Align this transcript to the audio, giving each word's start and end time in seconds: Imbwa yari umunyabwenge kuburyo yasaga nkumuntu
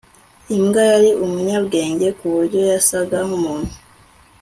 Imbwa 0.57 0.81
yari 0.91 1.09
umunyabwenge 1.25 2.07
kuburyo 2.17 2.59
yasaga 2.71 3.17
nkumuntu 3.27 3.73